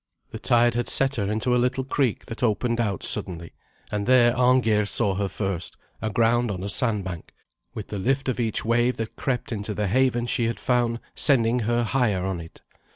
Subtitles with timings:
[0.31, 3.53] The tide had set her into a little creek that opened out suddenly,
[3.91, 7.31] and there Arngeir saw her first, aground on a sandbank,
[7.75, 11.59] with the lift of each wave that crept into the haven she had found sending
[11.59, 12.61] her higher on it.